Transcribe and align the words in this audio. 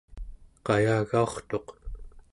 qayagaurtuq 0.65 1.67